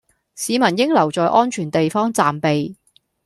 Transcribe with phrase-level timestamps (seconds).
[0.33, 2.75] 市民應留在安全地方暫避